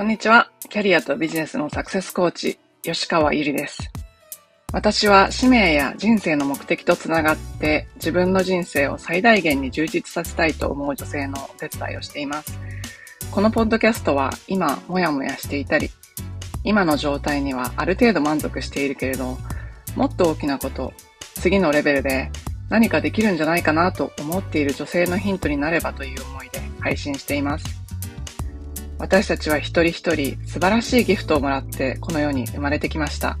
[0.00, 0.50] こんにちは。
[0.70, 3.92] キャリアとビジネスのサクセスコーチ、吉川ゆりです。
[4.72, 12.58] 私は使命や人生の目的とつながって自分の人生を最大限に充実させたいと思う女性のお手伝いをしています。
[13.30, 15.90] このポッドキャストは今もやもやしていたり、
[16.64, 19.36] 今の状態にはある程度満足しているけれど、
[19.96, 20.94] もっと大きなこと、
[21.34, 22.30] 次のレベルで
[22.70, 27.79] 何かできるんじゃないかなと思っている女性のヒントになればという思いで配信しています。
[29.00, 33.38] 私たちは一人一人素晴らしいギフトをもらってこの世に生まれてきました。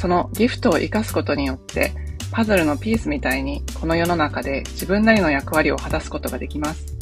[0.00, 1.92] そのギフトを活かすことによって
[2.32, 6.96] パズルのピースみたいにこの世の中で自分なりの役割を果たすことができます。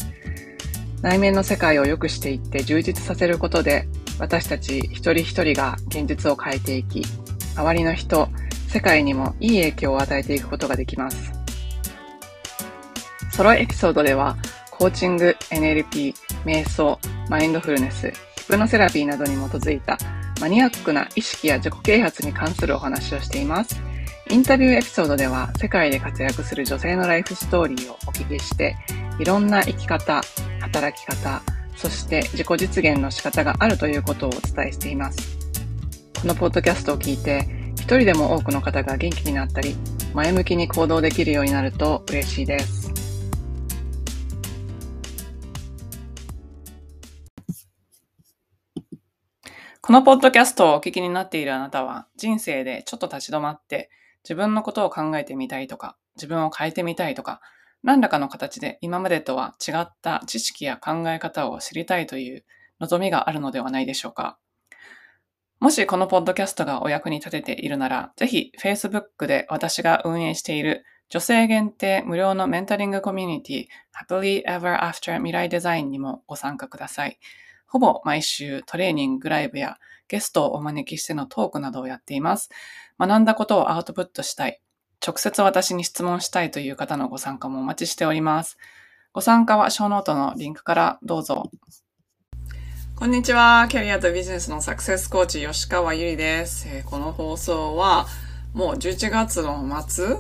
[1.01, 7.03] 内面の世界を良くしていって充実させることで私たち一人一人が現実を変えていき、
[7.57, 8.29] 周りの人、
[8.69, 11.33] 世界にもいい影響を与えていくことができます。
[13.33, 14.37] ソロエピソードでは
[14.71, 19.99] コーチング、NLP、瞑想、マインドフルネス、ヒプノセラピーなどに基づいた
[20.41, 23.81] マニアックな意識や自己啓発に関するお話をしています。
[24.31, 28.77] インタビューエピソードでは世界で活躍する女性のライフストーリーをお聞きして、
[29.19, 30.23] いろんな生き方、
[30.61, 31.43] 働き方、
[31.77, 35.39] そして自己実現の仕方があるということをお伝えしています。
[36.21, 39.77] このポッドキャストを聞いて、一人でも多くの方が元気になったり、
[40.15, 42.84] 前向きに行動できるようになると嬉しいです。
[49.87, 53.91] このポッドキャストをお聞きになっているあなたは、人生でちょっと立ち止まって、
[54.23, 57.43] 自分のことを考えてみたいとか、自分を変えてみたいとか、
[57.83, 62.47] 何らかの形で今までとは違った知識や考え方を知りたいという
[62.81, 64.39] 望みがあるのではないでしょうか。
[65.61, 73.67] もしこのポッドキャストがお役に立てているなら、ぜひ Facebook で私が運営している女性限定無料のメンタリングコミュニティ
[74.09, 77.19] Happily Ever After 未来デザインにもご参加ください。
[77.75, 82.49] ほぼ毎週トレーニング、ライブやゲストをお招きしてのトークなどをやっています。
[83.01, 84.61] 学んだことをアウトプットしたい。
[85.05, 88.59] 直接私に質問したいという方のご参加もお待ちしております。
[89.13, 91.51] ご参加はショーノートのリンクからどうぞ。
[92.95, 93.67] こんにちは。
[93.69, 96.69] キャリアとビジネスのサクセスコーチ、吉川ゆりです。
[96.69, 98.07] えこの放送は、
[98.53, 100.19] もう11月の末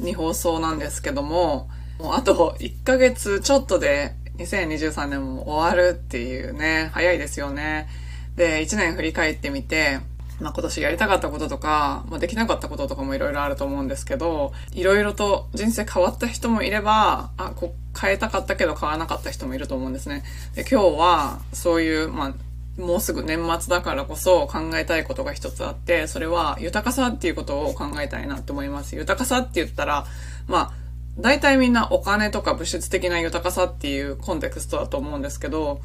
[0.00, 1.68] に放送なんですけども、
[2.00, 7.88] もうあと1ヶ月ちょっとで2023年も終わるっていうね、早いですよね。
[8.36, 10.00] で、1年振り返ってみて、
[10.40, 20.22] まあ、今年やりたかったこととか、まあ、できなかったこととかもいろいろあると思うんですけど、いろいろと人生変わった人もいれば、あ、こ変えたかったけど変わらなかった人もいると思うんですね。
[20.54, 28.94] で、今日はそういう、まあ、もうすぐ年末だからこそ考えたいことが一つあって、それは豊かさっていうことを考えたいなって思います。
[28.94, 30.06] 豊かさって言ったら、
[30.46, 30.85] まあ、
[31.18, 35.80] 大体みんなお金とか物質的な豊かさっていうコンテクストだと思うんですけど、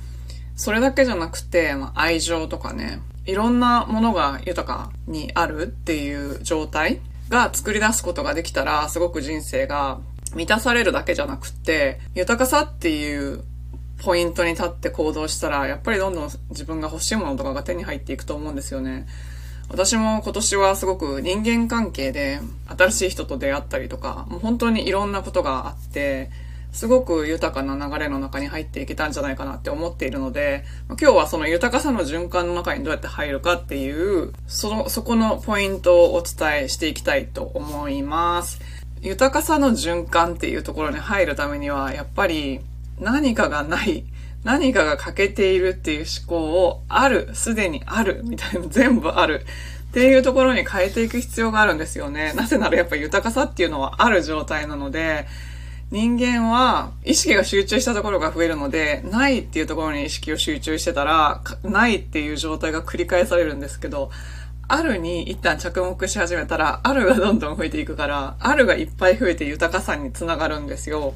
[0.55, 6.99] それだけじゃなくて、まあ、愛情とかね、いろんなものが豊かにあるっていう状態
[7.29, 9.99] が作り出すことができたら、すごく人生が
[10.35, 13.43] 満たされるだけじゃなくて、豊かさっていう
[14.03, 19.07] ポイントに立って行動したら、やっぱりどんどん自分が欲しいものとかが手に入っていくと思うんですよね。
[19.71, 22.41] 私も今年はすごく人間関係で
[22.77, 26.29] 新しい人と出会ったりとか、もう本当にいろんなことがあって、
[26.73, 38.59] すごく豊かな流れの中に入っていけたんじゃないかなって思っているので、今日はその豊かさの循環の中にどうやって入るかっていう、その、そこのポイントをお伝えしていきたいと思います。
[39.01, 42.59] 豊かさの循環っていうところに入るためには、やっぱり
[42.99, 44.03] 何かがない
[44.43, 49.45] 何かが欠けているっていう思考をある、すでにある、みたいな全部ある
[49.91, 52.33] っていうところに変えていく必要があるんですよね。
[52.37, 55.27] なぜならやっぱ豊かさっていうのはある状態なので、
[55.91, 64.09] 人間は意識が集中したところが増えるので、ないっていうところに意識を集中してたら、ないっていう状態が繰り返されるんですけど、
[64.69, 71.13] あるに一旦着目し始めたら、あるがどんどん増えていくから、あるがいっぱい増えて豊かさにつながるんですよ。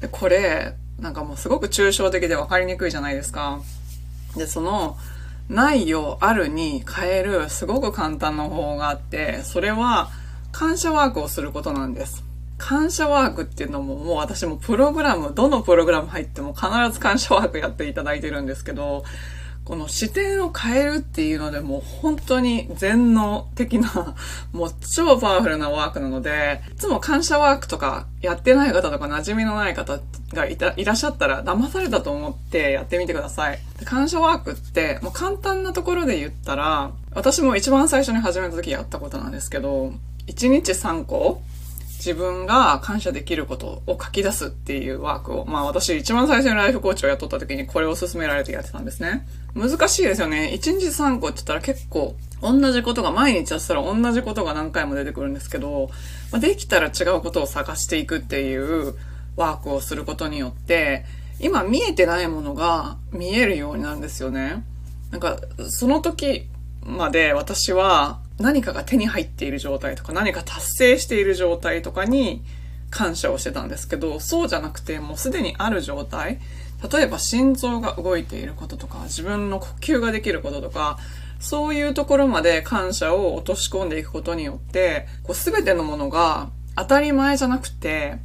[0.00, 3.60] で、これ、なんかもうすごく抽象的で分かりにくいじゃないですか。
[4.36, 4.96] で、その、
[5.48, 10.10] ないよあるに変えるすごく簡単な方法があって、それは
[10.52, 12.24] 感謝ワークをすることなんです。
[12.58, 19.04] 感謝ワークっていうのももう私もプログラム、どのプログラム入っても必ず感謝ワークやっていただいてるんですけど、
[19.66, 24.14] この視点を変えるっていうのでもう本当に全能的な、
[24.52, 29.98] もう超パワフルなワークなので、いつも感謝ワークとかやってない方とか馴染みのない方
[30.32, 33.58] がい、らっしゃったら騙されたと思ってやってみてください。
[33.84, 39.92] 感謝ワークってもう簡単なところで言ったら、私も一番最初に始めた時やったことなんですけど、
[40.28, 41.42] 1日3個
[42.06, 49.26] 自分が感謝できることを書き出すっていうワークを、まあ私一番最初にライフコーチを雇った時にこれを勧められてやってたんですね。
[49.56, 50.52] 難しいですよね。
[50.54, 55.90] 1日3個って言ったら結構同じことが毎日やってたら同じことが何回も出てくるんですけど、
[56.30, 58.94] まあ、できたら違うことを探していくっていう
[59.34, 61.04] ワークをすることによって、
[61.40, 64.64] 今見えてないものが見えるようになるんですよね。
[65.10, 65.38] なんか、
[65.68, 66.48] その時
[66.82, 72.42] まで私は何かが手に入っている状態とか何か達成している状態とかに
[72.90, 76.38] 感謝をしてたんですけど、そうじゃなくてもうすでにある状態、
[76.92, 80.98] 例えば心臓が動いていることとか、自分の呼吸ができることとか、
[81.40, 88.18] そういうところまで感謝を落とし込んでいくことによって、こう全てのものが当たり前じゃなくて、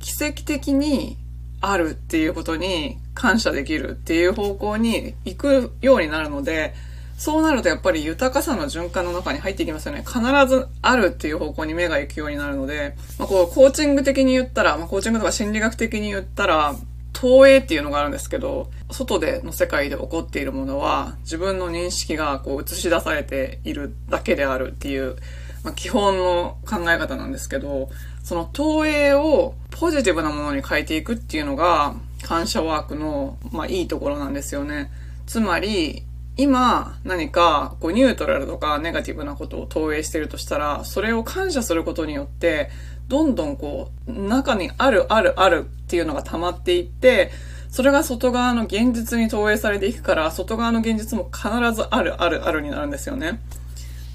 [0.00, 1.16] 奇跡的に
[1.60, 6.74] あるっていうことに感謝できるっていう方向に行くようになるので、
[7.18, 10.04] そうなるとやっぱり豊かさの循環の中に入っていきますよね。
[10.06, 16.76] 必ずあるっていう方向に目が行くようになるので、まあ、こう、コーチング的に言ったら、まあ、コーチングとか心理学的に言ったら、
[17.12, 25.16] 投影っていうのがあるんですけど、外での世界で起こっているものは、自分の認識がこう映し出されているだけであるっていう、
[25.64, 27.90] まあ、基本の考え方なんですけど、
[28.22, 34.92] その投影をポジティブなものに変えていくっていうのが、感謝ワークの、まあ、いいところなんですよね。
[35.26, 36.04] つまり、
[36.38, 42.70] 今何かこうニュートラルとかネガティブなことを投影してるとしたら、それを感謝することによって、
[43.08, 47.32] どんどんこう、中にあるあるあるっていうのが溜まっていって、
[47.70, 53.40] それが外側の現実に投影されていくから、外側の現実も必ずあるあるあるになるんですよね。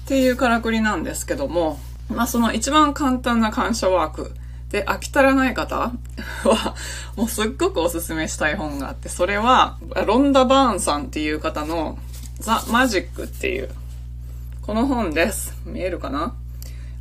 [0.04, 1.78] っていうからくりなんですけども、
[2.08, 4.32] まあその一番簡単な感謝ワーク
[4.70, 5.92] で飽き足らない方は、
[7.16, 9.76] もうすっごくおすすめしたい本があって、それは、
[10.06, 11.98] ロンダ・バーンさんっていう方の
[12.40, 13.68] ザ・マジックっていう、
[14.62, 15.56] この本です。
[15.64, 16.34] 見えるかな？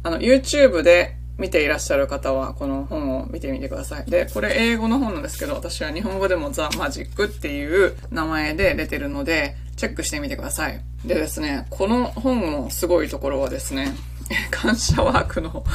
[0.03, 4.09] あの、YouTube で見ていらっしゃる方は、この本を見てみてください。
[4.09, 10.79] で、これ英語の本なんですけど、私は日本語でもザ・マジックっていう名前で出てるので、チェックしてみてください。
[11.03, 13.95] でですね、この本のすごいところはですね、
[14.51, 15.65] 感謝ワークの、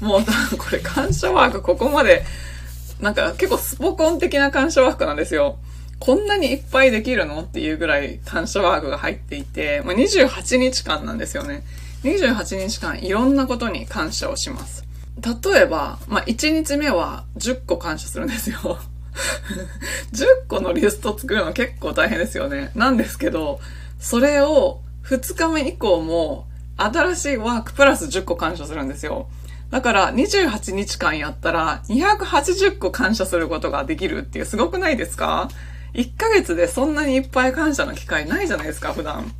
[0.00, 0.24] もう、
[0.56, 2.24] これ感謝ワークここまで、
[3.00, 5.58] なんか結構スポコン的な感謝ワークなんですよ。
[5.98, 7.40] こんなにいっぱいできるの？
[7.40, 11.62] っていうぐらい感謝ワークが入っていて、まあ、28日間なんですよね。
[12.04, 14.84] 28日間いろんなことに感謝をします。
[15.52, 18.56] 例えば、まあ、1日目は10個感謝するんですよ。
[20.12, 22.70] 10個のリスト作るの結構大変ですよね。
[22.76, 23.58] なんですけど、
[23.98, 26.46] それを2日目以降も
[26.76, 29.28] 新しいワークプラス10個感謝するんですよ。
[29.70, 35.50] だから28日間やったら280個感謝することができるっていうすごくないですか？
[35.94, 39.32] ?1 ヶ月でそんなにいっぱい感謝の機会ないじゃないですか、普段。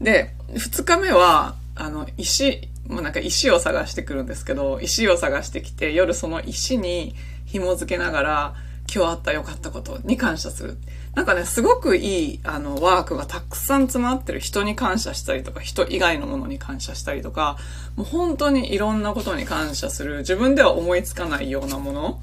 [0.00, 7.14] で、2日目は、あの、石、もうなんか石を探してくるんですけど、石を探してきて、夜その石に
[7.46, 8.54] 紐付けながら、
[8.94, 10.76] 今日あった良かったことに感謝する。
[11.14, 17.56] なんかね、すごくいい、あの、ワークがたくさん詰まってる人に感謝したりとか、人以外のものに感謝したりとか、
[17.96, 22.22] もう本当にいろんなことに感謝する、自分では思いつかないようなもの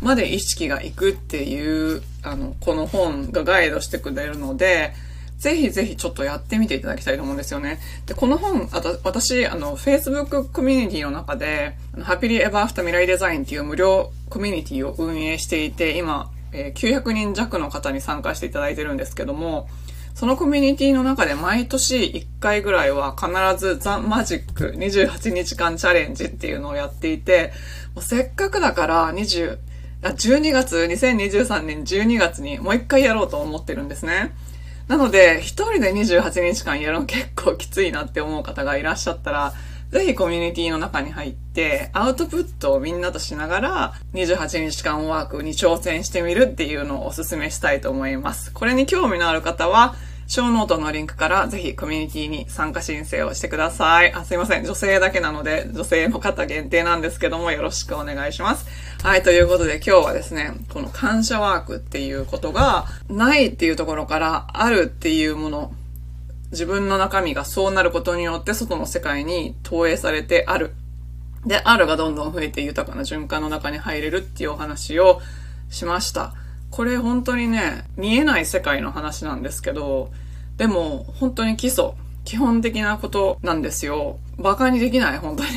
[0.00, 4.92] まで意識がいくっていう、あの、この本がガイドしてくれるので、
[5.38, 7.78] ぜひぜひちょっとやってみていただきたいと思うんですよね。
[8.06, 19.68] で、この本、あと私、あの、Facebook コミュニティの中で、ハピリエバーアフタ未来デザインっていう無料コミュニティを運営していて、今、えー、900人弱の方に参加していただいてるんですけども、
[20.14, 23.28] そのコミュニティの中で毎年1回ぐらいは必
[23.58, 27.52] ずザ・マジック28日間チャレンジっていうのをやっていて、
[27.94, 29.58] もうせっかくだから20、
[30.02, 34.32] あ12月、2023年12月にもう1回やろうと思ってるんですね。
[34.86, 39.52] なので、1人で28日間やるの結構きついなって思う方がいらっしゃったら、
[39.94, 48.52] ぜひコミュニティの中に入って、アウトプットをみんなとしながら、28日間ワークに挑戦してみるっていうのをお勧めしたいと思います。
[48.52, 49.94] これに興味のある方は、
[50.26, 54.12] ショーノートのリンクからぜひコミュニティに参加申請をしてください。
[54.12, 54.64] あ、すいません。
[54.64, 58.66] 女性だけなので、女性の方限定なんですけども、よろしくお願いします。
[59.04, 65.72] はい、ということで今日はですね、この感謝ワークっていうことが、ないっていうところから、あるっていうもの、
[66.54, 70.72] 自分の中身がそうなることによって外の世界に投影されてある。
[71.44, 75.20] で、あるがどんどん増えて豊かな循環の中に入れるっていうお話を
[75.68, 76.32] しました。
[76.70, 80.10] これ本当にね、見えない世界の話なんですけど、
[80.56, 81.90] でも本当に基礎、
[82.24, 84.18] 基本的なことなんですよ。
[84.38, 85.50] 馬鹿にできない、本当に。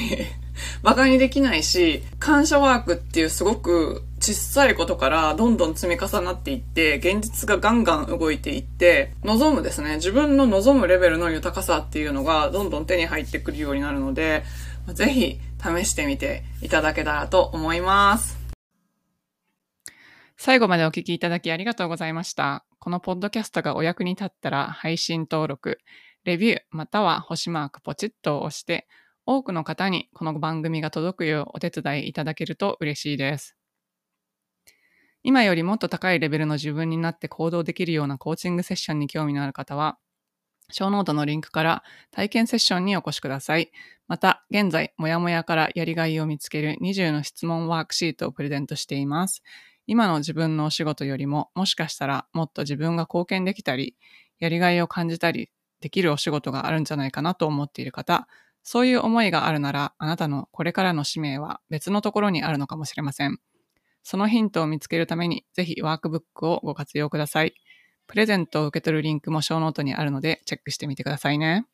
[0.81, 14.43] 馬鹿にできないし、感謝ワークっていうすごく小さいことからどんどん積み重なっていって、現実がガンガン動いていって、望むですね、自分の望むレベルの豊かさっていうのがどんどん手に入ってくるようになるので、
[14.93, 18.37] ぜひ試してみていただけたらと思います。
[20.37, 22.65] 最後までお聞きいただきありがとうございました。
[22.79, 25.79] このポッドキャストがお役に立ったら配信登録、
[26.23, 28.87] レビューまたは星マークポチッと押して
[29.25, 33.56] 多くの方にこの番組が届くようお手伝いいただけると嬉しいです。
[35.27, 39.97] 今よりもっと高いレベルの自分になって行動できるようなコーチングセッションに興味のある方は、
[40.71, 43.69] ショーノートのリンクから体験セッションにお越しください。
[44.07, 49.43] また、現在、もやもやからやりがいを見つける20の質問ワークシートをプレゼントしています。
[49.85, 53.97] 今の自分のお仕事よりも、もしかしたらもっと自分が貢献できたり、
[54.39, 55.49] やりがいを感じたり
[55.81, 58.29] できるお仕事があるんじゃないかなと思っている方、
[58.63, 63.39] そういう思いがあるなら、あなたのこれからの使命は別のところにあるのかもしれません。
[64.03, 67.53] そのヒントを見つけるために、ぜひワークブックをご活用ください。
[68.07, 71.67] プレゼントを受け取るリンクもショーノートにあるので、チェックしてみてくださいね。